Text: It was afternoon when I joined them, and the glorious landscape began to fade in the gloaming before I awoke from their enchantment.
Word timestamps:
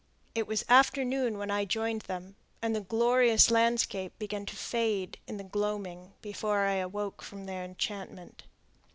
It 0.33 0.47
was 0.47 0.65
afternoon 0.67 1.37
when 1.37 1.51
I 1.51 1.63
joined 1.63 2.01
them, 2.09 2.35
and 2.59 2.75
the 2.75 2.81
glorious 2.81 3.51
landscape 3.51 4.17
began 4.17 4.47
to 4.47 4.55
fade 4.55 5.19
in 5.27 5.37
the 5.37 5.43
gloaming 5.43 6.13
before 6.23 6.61
I 6.61 6.77
awoke 6.77 7.21
from 7.21 7.45
their 7.45 7.63
enchantment. 7.63 8.45